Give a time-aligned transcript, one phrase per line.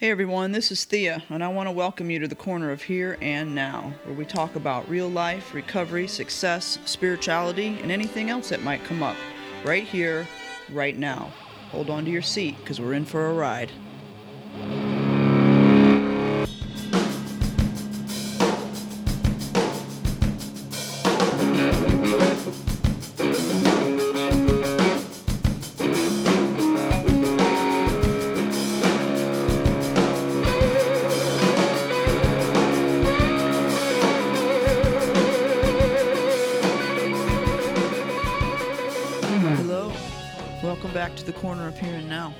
[0.00, 2.82] Hey everyone, this is Thea, and I want to welcome you to the corner of
[2.82, 8.50] Here and Now, where we talk about real life, recovery, success, spirituality, and anything else
[8.50, 9.16] that might come up
[9.64, 10.28] right here,
[10.70, 11.32] right now.
[11.72, 13.72] Hold on to your seat because we're in for a ride.
[41.28, 42.32] The corner of Here and Now.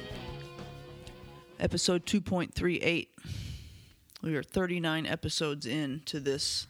[1.60, 3.08] Episode 2.38.
[4.22, 6.66] We are 39 episodes in to this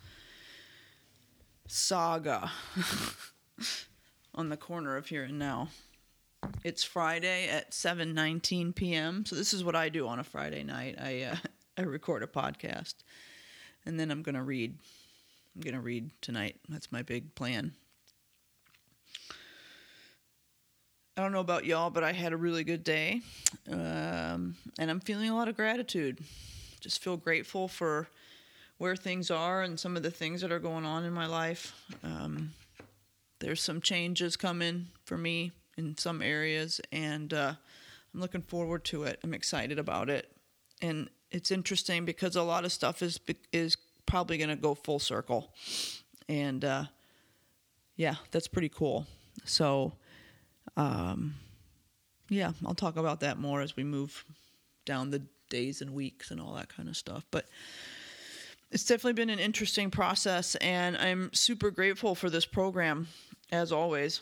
[1.68, 2.50] saga
[4.34, 5.68] on the corner of Here and Now.
[6.64, 9.24] It's Friday at 7:19 p.m.
[9.24, 10.96] So this is what I do on a Friday night.
[11.00, 11.36] I uh,
[11.78, 12.94] I record a podcast
[13.86, 14.76] and then I'm going to read.
[15.54, 16.56] I'm going to read tonight.
[16.68, 17.74] That's my big plan.
[21.18, 23.22] I don't know about y'all, but I had a really good day.
[23.68, 26.20] Um, and I'm feeling a lot of gratitude.
[26.78, 28.06] Just feel grateful for
[28.76, 31.74] where things are and some of the things that are going on in my life.
[32.04, 32.52] Um,
[33.40, 37.54] there's some changes coming for me in some areas, and uh,
[38.14, 39.18] I'm looking forward to it.
[39.24, 40.30] I'm excited about it.
[40.82, 43.18] And it's interesting because a lot of stuff is
[43.52, 45.52] is probably going to go full circle.
[46.28, 46.84] And uh,
[47.96, 49.08] yeah, that's pretty cool.
[49.44, 49.94] So,
[50.76, 51.34] um,
[52.28, 54.24] yeah, I'll talk about that more as we move
[54.84, 57.24] down the days and weeks and all that kind of stuff.
[57.30, 57.46] But
[58.70, 63.08] it's definitely been an interesting process, and I'm super grateful for this program,
[63.50, 64.20] as always.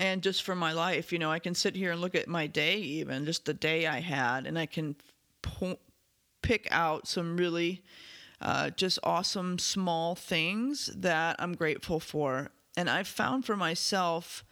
[0.00, 2.46] And just for my life, you know, I can sit here and look at my
[2.46, 4.96] day, even just the day I had, and I can
[5.42, 5.78] po-
[6.42, 7.82] pick out some really
[8.40, 12.50] uh, just awesome small things that I'm grateful for.
[12.76, 14.44] And I've found for myself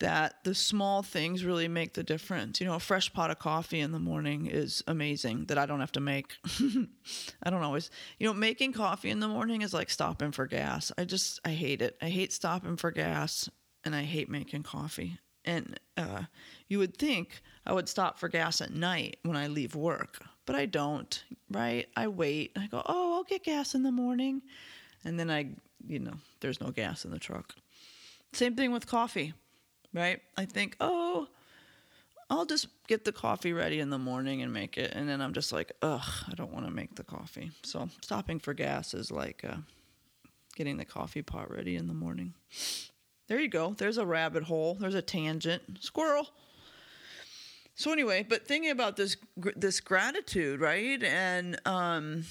[0.00, 2.60] that the small things really make the difference.
[2.60, 5.80] You know, a fresh pot of coffee in the morning is amazing that I don't
[5.80, 6.32] have to make.
[7.42, 10.90] I don't always, you know, making coffee in the morning is like stopping for gas.
[10.98, 11.96] I just, I hate it.
[12.02, 13.48] I hate stopping for gas
[13.84, 15.18] and I hate making coffee.
[15.44, 16.22] And uh,
[16.68, 20.56] you would think I would stop for gas at night when I leave work, but
[20.56, 21.86] I don't, right?
[21.96, 22.52] I wait.
[22.56, 24.42] I go, oh, I'll get gas in the morning.
[25.04, 25.48] And then I,
[25.86, 27.54] you know, there's no gas in the truck.
[28.32, 29.34] Same thing with coffee
[29.92, 30.20] right?
[30.36, 31.28] I think, oh,
[32.28, 34.92] I'll just get the coffee ready in the morning and make it.
[34.94, 37.50] And then I'm just like, ugh, I don't want to make the coffee.
[37.64, 39.56] So stopping for gas is like uh,
[40.54, 42.34] getting the coffee pot ready in the morning.
[43.26, 43.74] There you go.
[43.76, 44.74] There's a rabbit hole.
[44.74, 45.62] There's a tangent.
[45.80, 46.28] Squirrel.
[47.74, 49.16] So anyway, but thinking about this
[49.56, 51.02] this gratitude, right?
[51.02, 52.24] And um,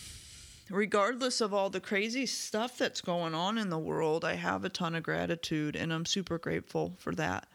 [0.69, 4.69] regardless of all the crazy stuff that's going on in the world, I have a
[4.69, 7.47] ton of gratitude and I'm super grateful for that.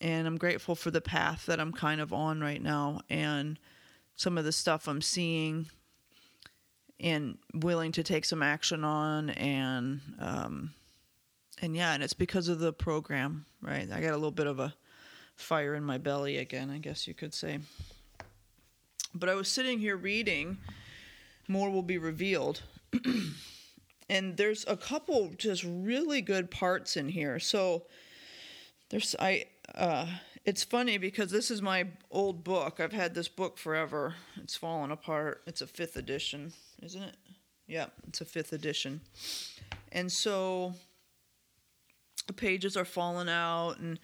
[0.00, 3.58] And I'm grateful for the path that I'm kind of on right now and
[4.16, 5.66] some of the stuff I'm seeing
[6.98, 10.74] and willing to take some action on and um,
[11.62, 13.90] and yeah, and it's because of the program, right?
[13.90, 14.74] I got a little bit of a
[15.36, 17.58] fire in my belly again, I guess you could say.
[19.14, 20.58] But I was sitting here reading
[21.50, 22.62] more will be revealed.
[24.08, 27.38] and there's a couple just really good parts in here.
[27.38, 27.82] So
[28.88, 30.06] there's I uh
[30.46, 32.80] it's funny because this is my old book.
[32.80, 34.14] I've had this book forever.
[34.42, 35.42] It's fallen apart.
[35.46, 36.52] It's a 5th edition,
[36.82, 37.14] isn't it?
[37.66, 39.02] Yeah, it's a 5th edition.
[39.92, 40.74] And so
[42.26, 43.98] the pages are falling out and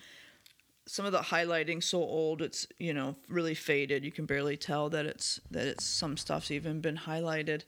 [0.87, 4.05] some of the highlighting so old it's you know really faded.
[4.05, 7.63] You can barely tell that it's that it's some stuff's even been highlighted.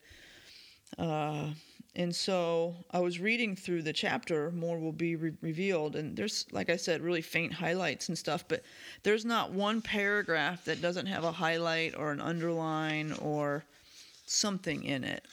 [0.96, 1.50] Uh,
[1.96, 5.96] and so i was reading through the chapter more will be re- revealed.
[5.96, 8.62] And there's like i said really faint highlights and stuff but
[9.02, 13.64] there's not one paragraph that doesn't have a highlight or an underline or
[14.26, 15.26] something in it.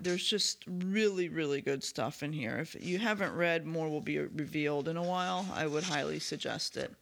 [0.00, 2.58] There's just really really good stuff in here.
[2.58, 6.76] If you haven't read more will be revealed in a while i would highly suggest
[6.76, 6.94] it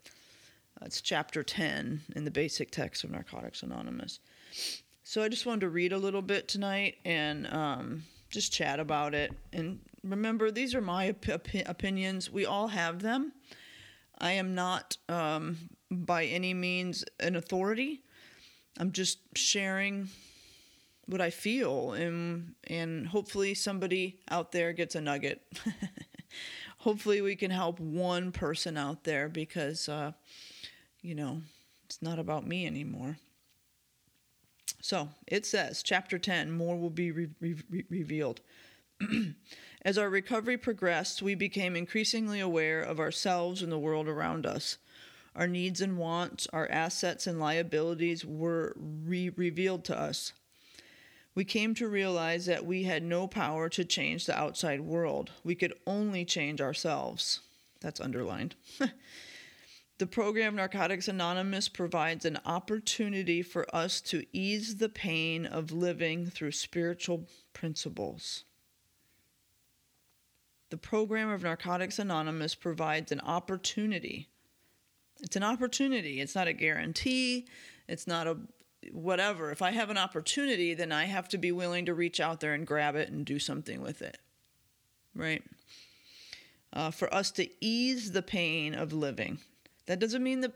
[0.82, 4.20] it's chapter 10 in the basic text of Narcotics Anonymous.
[5.02, 9.14] So I just wanted to read a little bit tonight and um, just chat about
[9.14, 9.32] it.
[9.52, 12.30] And remember, these are my op- opinions.
[12.30, 13.32] We all have them.
[14.19, 15.56] I am not um,
[15.90, 18.02] by any means an authority.
[18.78, 20.08] I'm just sharing
[21.06, 25.40] what I feel, and and hopefully somebody out there gets a nugget.
[26.78, 29.88] hopefully we can help one person out there because.
[29.88, 30.12] Uh,
[31.08, 31.40] you know,
[31.87, 33.16] it's not about me anymore.
[34.82, 38.43] So it says, chapter 10, more will be re- re- revealed.
[39.82, 44.76] As our recovery progressed, we became increasingly aware of ourselves and the world around us.
[45.34, 50.34] Our needs and wants, our assets and liabilities were re- revealed to us.
[51.34, 55.31] We came to realize that we had no power to change the outside world.
[55.43, 57.40] We could only change ourselves.
[57.81, 58.56] That's underlined.
[59.98, 66.26] the program Narcotics Anonymous provides an opportunity for us to ease the pain of living
[66.26, 68.44] through spiritual principles.
[70.70, 74.28] The program of Narcotics Anonymous provides an opportunity.
[75.20, 77.48] It's an opportunity, it's not a guarantee,
[77.88, 78.36] it's not a
[78.92, 79.50] whatever.
[79.50, 82.54] If I have an opportunity, then I have to be willing to reach out there
[82.54, 84.18] and grab it and do something with it.
[85.16, 85.42] Right?
[86.72, 89.38] Uh, for us to ease the pain of living.
[89.88, 90.52] That doesn't mean the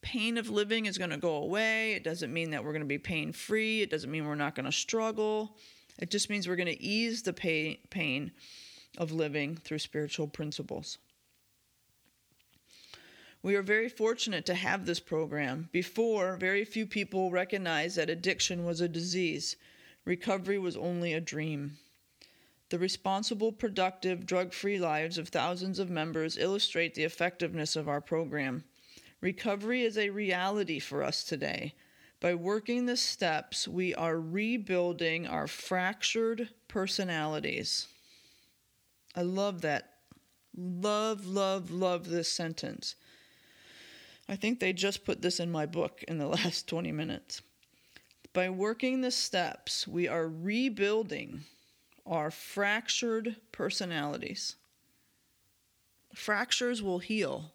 [0.00, 1.92] pain of living is going to go away.
[1.92, 3.82] It doesn't mean that we're going to be pain free.
[3.82, 5.58] It doesn't mean we're not going to struggle.
[5.98, 8.32] It just means we're going to ease the pain, pain
[8.96, 10.96] of living through spiritual principles.
[13.42, 15.68] We are very fortunate to have this program.
[15.70, 19.56] Before, very few people recognized that addiction was a disease.
[20.06, 21.76] Recovery was only a dream.
[22.72, 28.00] The responsible, productive, drug free lives of thousands of members illustrate the effectiveness of our
[28.00, 28.64] program.
[29.20, 31.74] Recovery is a reality for us today.
[32.18, 37.88] By working the steps, we are rebuilding our fractured personalities.
[39.14, 39.90] I love that.
[40.56, 42.94] Love, love, love this sentence.
[44.30, 47.42] I think they just put this in my book in the last 20 minutes.
[48.32, 51.44] By working the steps, we are rebuilding
[52.06, 54.56] our fractured personalities.
[56.14, 57.52] Fractures will heal.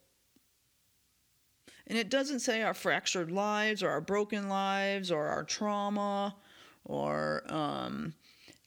[1.85, 6.35] And it doesn't say our fractured lives or our broken lives or our trauma
[6.83, 8.13] or um,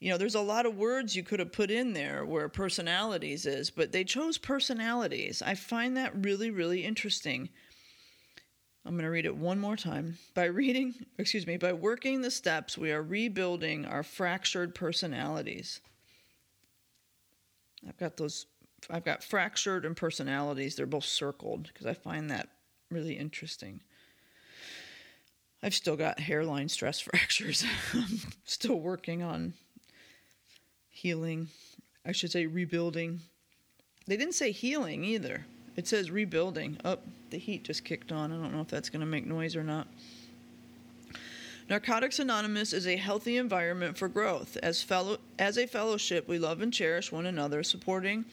[0.01, 3.45] you know, there's a lot of words you could have put in there where personalities
[3.45, 5.43] is, but they chose personalities.
[5.43, 7.51] I find that really, really interesting.
[8.85, 10.17] I'm going to read it one more time.
[10.35, 15.81] By reading, excuse me, by working the steps, we are rebuilding our fractured personalities.
[17.87, 18.47] I've got those,
[18.89, 20.77] I've got fractured and personalities.
[20.77, 22.49] They're both circled because I find that
[22.91, 23.81] really interesting.
[25.63, 27.65] I've still got hairline stress fractures.
[27.93, 29.53] I'm still working on
[30.89, 31.49] healing.
[32.05, 33.21] I should say rebuilding.
[34.07, 35.45] They didn't say healing either.
[35.77, 36.79] It says rebuilding.
[36.85, 36.99] Oh,
[37.31, 38.33] the heat just kicked on.
[38.33, 39.87] I don't know if that's going to make noise or not.
[41.69, 44.57] Narcotics Anonymous is a healthy environment for growth.
[44.61, 48.25] As, fellow, as a fellowship, we love and cherish one another, supporting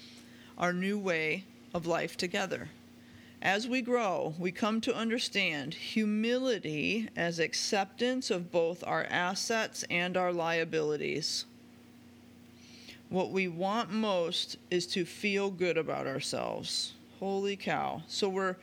[0.58, 1.44] our new way
[1.74, 2.70] of life together.
[3.40, 10.18] As we grow, we come to understand humility as acceptance of both our assets and
[10.18, 11.46] our liabilities.
[13.10, 16.94] What we want most is to feel good about ourselves.
[17.20, 18.02] Holy cow.
[18.08, 18.56] So we're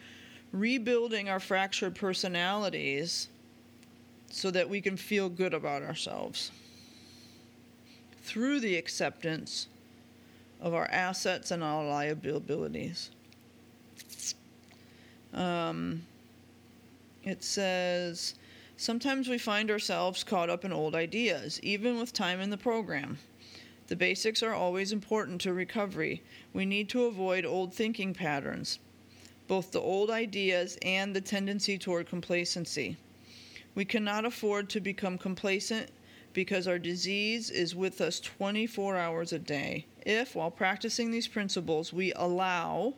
[0.53, 3.29] rebuilding our fractured personalities
[4.31, 6.51] so that we can feel good about ourselves
[8.23, 9.69] through the acceptance
[10.61, 13.11] of our assets and our liabilities.
[15.33, 16.03] Um,
[17.25, 18.35] it says,
[18.77, 23.19] Sometimes we find ourselves caught up in old ideas, even with time in the program.
[23.87, 26.23] The basics are always important to recovery.
[26.53, 28.79] We need to avoid old thinking patterns,
[29.47, 32.97] both the old ideas and the tendency toward complacency.
[33.75, 35.91] We cannot afford to become complacent
[36.33, 39.87] because our disease is with us 24 hours a day.
[40.07, 42.95] If, while practicing these principles, we allow,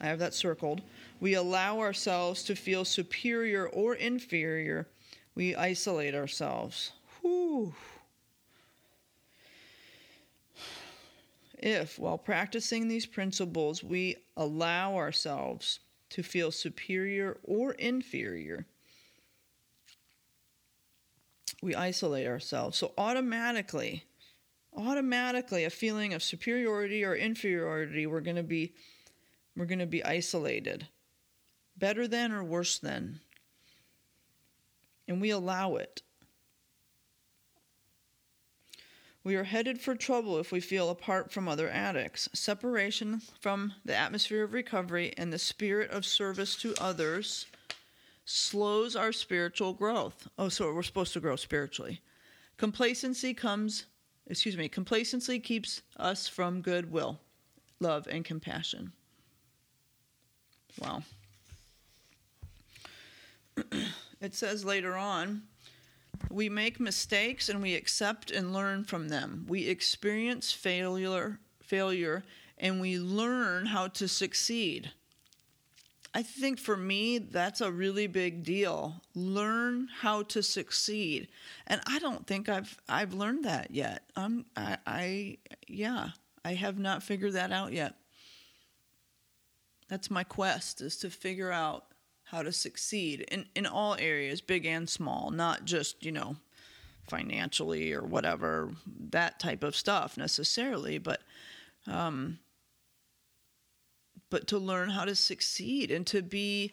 [0.00, 0.82] I have that circled,
[1.20, 4.86] we allow ourselves to feel superior or inferior,
[5.34, 6.92] we isolate ourselves.
[7.22, 7.74] Whew.
[11.58, 18.66] If, while practicing these principles, we allow ourselves to feel superior or inferior,
[21.62, 22.78] we isolate ourselves.
[22.78, 24.04] So, automatically,
[24.76, 28.74] automatically, a feeling of superiority or inferiority, we're going to be
[29.56, 30.86] we're going to be isolated.
[31.78, 33.20] Better than or worse than.
[35.08, 36.02] And we allow it.
[39.26, 42.28] We are headed for trouble if we feel apart from other addicts.
[42.32, 47.46] Separation from the atmosphere of recovery and the spirit of service to others
[48.24, 50.28] slows our spiritual growth.
[50.38, 52.00] Oh, so we're supposed to grow spiritually.
[52.56, 53.86] Complacency comes,
[54.28, 57.18] excuse me, complacency keeps us from goodwill,
[57.80, 58.92] love, and compassion.
[60.80, 61.02] Wow.
[64.20, 65.42] it says later on
[66.30, 69.46] We make mistakes and we accept and learn from them.
[69.48, 72.24] We experience failure, failure
[72.58, 74.90] and we learn how to succeed.
[76.14, 79.02] I think for me, that's a really big deal.
[79.14, 81.28] Learn how to succeed,
[81.66, 84.02] and I don't think I've I've learned that yet.
[84.16, 86.10] I'm I, I yeah,
[86.42, 87.96] I have not figured that out yet.
[89.88, 91.85] That's my quest is to figure out
[92.26, 96.36] how to succeed in in all areas, big and small, not just you know
[97.08, 98.70] financially or whatever
[99.10, 101.22] that type of stuff necessarily, but
[101.86, 102.38] um,
[104.30, 106.72] but to learn how to succeed and to be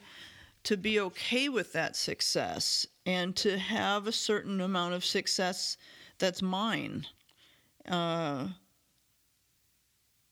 [0.64, 5.78] to be okay with that success and to have a certain amount of success
[6.20, 7.06] that's mine.
[7.88, 8.48] Uh,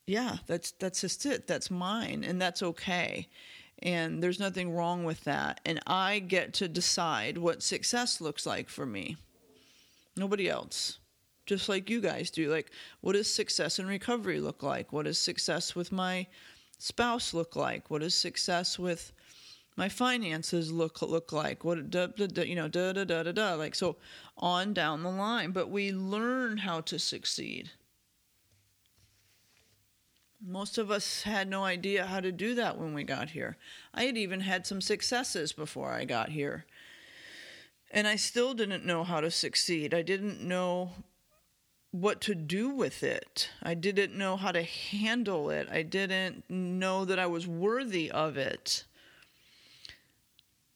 [0.07, 1.47] yeah, that's that's just it.
[1.47, 3.27] That's mine, and that's okay.
[3.81, 5.59] And there's nothing wrong with that.
[5.65, 9.17] And I get to decide what success looks like for me.
[10.15, 10.99] Nobody else.
[11.45, 12.51] Just like you guys do.
[12.51, 12.71] Like,
[13.01, 14.93] what does success in recovery look like?
[14.93, 16.27] What does success with my
[16.77, 17.89] spouse look like?
[17.89, 19.11] What does success with
[19.75, 21.63] my finances look look like?
[21.63, 23.97] What da, da, da, you know da da da da da like so
[24.37, 25.51] on down the line.
[25.51, 27.71] But we learn how to succeed.
[30.43, 33.57] Most of us had no idea how to do that when we got here.
[33.93, 36.65] I had even had some successes before I got here.
[37.91, 39.93] And I still didn't know how to succeed.
[39.93, 40.91] I didn't know
[41.91, 43.49] what to do with it.
[43.61, 45.67] I didn't know how to handle it.
[45.69, 48.85] I didn't know that I was worthy of it.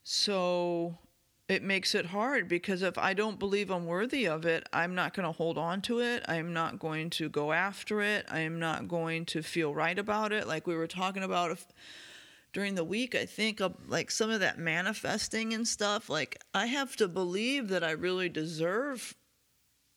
[0.03, 0.97] So
[1.47, 5.13] it makes it hard because if I don't believe I'm worthy of it, I'm not
[5.13, 6.23] going to hold on to it.
[6.27, 8.25] I'm not going to go after it.
[8.29, 10.47] I'm not going to feel right about it.
[10.47, 11.67] Like we were talking about if,
[12.51, 16.09] during the week, I think of like some of that manifesting and stuff.
[16.09, 19.15] Like I have to believe that I really deserve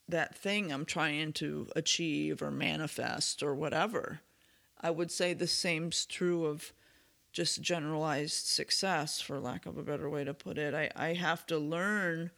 [0.07, 4.21] that thing I'm trying to achieve or manifest or whatever.
[4.81, 6.73] I would say the same's true of
[7.33, 10.75] just generalized success, for lack of a better way to put it.
[10.75, 12.31] I, I have to learn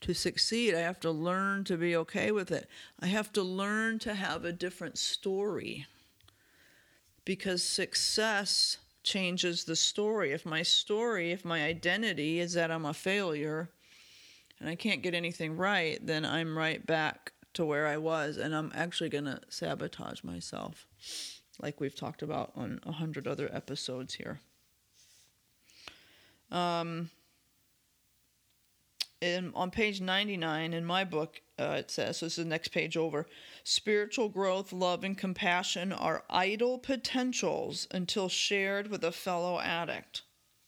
[0.00, 0.74] to succeed.
[0.74, 2.68] I have to learn to be okay with it.
[3.00, 5.86] I have to learn to have a different story
[7.24, 10.32] because success changes the story.
[10.32, 13.70] If my story, if my identity is that I'm a failure,
[14.58, 18.54] and I can't get anything right, then I'm right back to where I was, and
[18.54, 20.86] I'm actually going to sabotage myself,
[21.62, 24.40] like we've talked about on a hundred other episodes here.
[26.50, 27.10] Um,
[29.20, 32.68] in, on page 99 in my book, uh, it says, so this is the next
[32.68, 33.26] page over
[33.64, 40.22] spiritual growth, love, and compassion are idle potentials until shared with a fellow addict.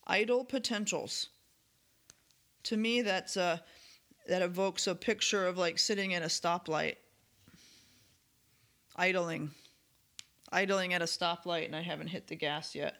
[0.06, 1.28] Idle potentials.
[2.64, 3.62] To me, that's a
[4.28, 6.96] that evokes a picture of like sitting in a stoplight,
[8.94, 9.50] idling,
[10.52, 12.96] idling at a stoplight, and I haven't hit the gas yet.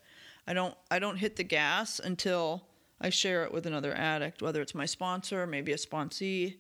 [0.47, 2.67] I don't I don't hit the gas until
[3.01, 6.57] I share it with another addict, whether it's my sponsor, maybe a sponsee.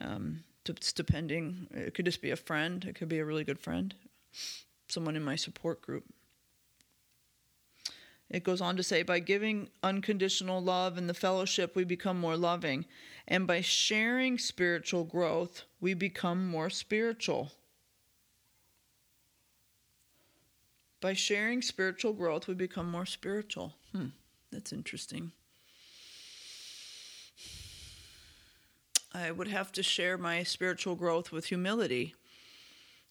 [0.00, 1.66] Um, it's depending.
[1.70, 2.84] It could just be a friend.
[2.84, 3.94] It could be a really good friend,
[4.88, 6.04] someone in my support group.
[8.30, 12.36] It goes on to say, by giving unconditional love and the fellowship, we become more
[12.36, 12.84] loving.
[13.26, 17.52] And by sharing spiritual growth, we become more spiritual.
[21.00, 23.74] By sharing spiritual growth, we become more spiritual.
[23.92, 24.08] Hmm,
[24.50, 25.32] that's interesting.
[29.14, 32.14] I would have to share my spiritual growth with humility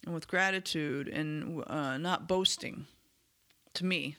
[0.06, 2.86] and with gratitude and uh, not boasting
[3.74, 4.16] to me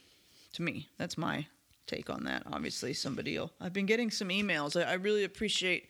[0.55, 0.89] to me.
[0.99, 1.47] That's my
[1.87, 2.43] take on that.
[2.53, 3.53] Obviously, somebody will.
[3.61, 4.81] I've been getting some emails.
[4.81, 5.89] I, I really appreciate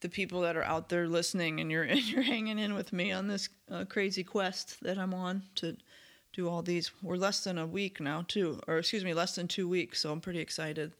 [0.00, 3.12] the people that are out there listening, and you're and you're hanging in with me
[3.12, 5.76] on this uh, crazy quest that I'm on to
[6.34, 6.90] do all these.
[7.02, 10.00] We're less than a week now, too, or excuse me, less than two weeks.
[10.00, 10.92] So I'm pretty excited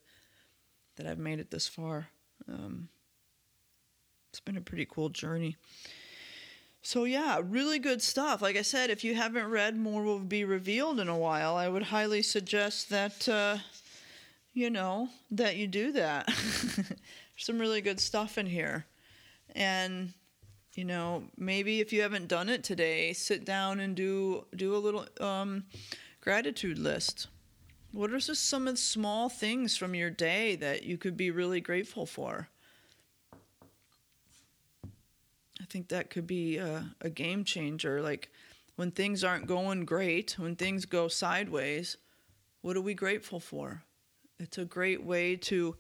[0.97, 2.09] that I've made it this far.
[2.49, 2.89] Um,
[4.31, 5.57] it's been a pretty cool journey.
[6.83, 8.43] So yeah, really good stuff.
[8.43, 11.67] Like I said, if you haven't read More Will Be Revealed in a while, I
[11.67, 13.57] would highly suggest that uh,
[14.53, 16.31] you know that you do that.
[17.39, 18.85] Some really good stuff in here,
[19.55, 20.13] and
[20.75, 24.79] you know maybe if you haven't done it today, sit down and do do a
[24.79, 25.65] little um,
[26.21, 27.29] gratitude list.
[27.93, 31.31] What are just some of the small things from your day that you could be
[31.31, 32.49] really grateful for?
[35.61, 38.03] I think that could be a, a game changer.
[38.03, 38.31] Like
[38.75, 41.97] when things aren't going great, when things go sideways,
[42.63, 43.85] what are we grateful for?
[44.41, 45.77] It's a great way to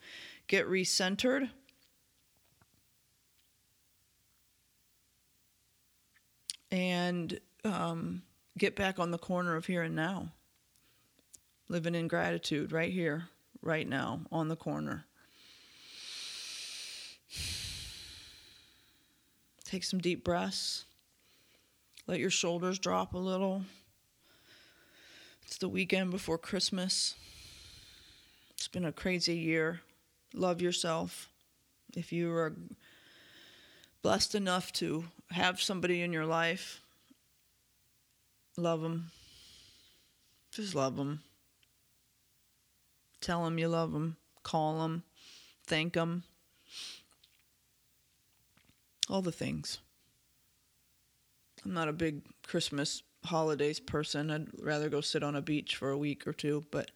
[0.46, 1.50] get recentered
[6.74, 8.22] and um,
[8.58, 10.32] get back on the corner of here and now.
[11.68, 13.28] Living in gratitude right here,
[13.62, 15.04] right now, on the corner.
[19.64, 20.84] Take some deep breaths.
[22.08, 23.62] Let your shoulders drop a little.
[25.46, 27.14] It's the weekend before Christmas.
[28.54, 29.80] It's been a crazy year.
[30.34, 31.28] Love yourself.
[31.96, 32.52] If you are
[34.04, 36.82] blessed enough to have somebody in your life,
[38.58, 39.10] love them.
[40.52, 41.22] Just love them.
[43.22, 44.18] Tell them you love them.
[44.42, 45.04] Call them.
[45.66, 46.22] Thank them.
[49.08, 49.78] All the things.
[51.64, 54.30] I'm not a big Christmas holidays person.
[54.30, 56.90] I'd rather go sit on a beach for a week or two, but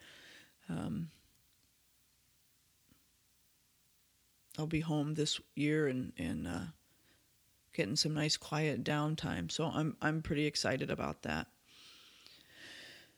[0.68, 1.08] um,
[4.58, 6.60] I'll be home this year and and uh,
[7.78, 9.50] getting some nice quiet downtime.
[9.50, 11.46] So I'm I'm pretty excited about that.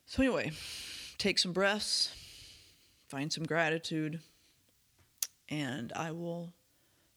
[0.05, 0.53] So anyway,
[1.17, 2.15] take some breaths,
[3.09, 4.21] find some gratitude,
[5.49, 6.53] and I will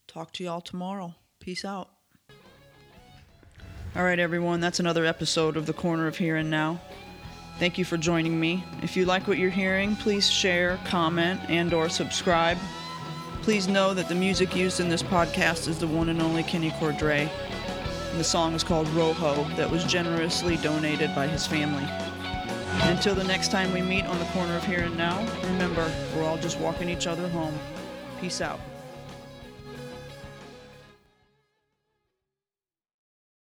[0.07, 1.15] talk to y'all tomorrow.
[1.41, 1.89] Peace out.
[3.95, 6.79] All right, everyone, that's another episode of The Corner of Here and Now.
[7.59, 8.63] Thank you for joining me.
[8.81, 12.57] If you like what you're hearing, please share, comment, and or subscribe.
[13.43, 16.71] Please know that the music used in this podcast is the one and only Kenny
[16.71, 17.29] Cordray.
[18.11, 21.83] And the song is called Rojo that was generously donated by his family.
[22.87, 26.23] Until the next time we meet on the corner of here and now, remember, we're
[26.23, 27.59] all just walking each other home.
[28.21, 28.61] Peace out.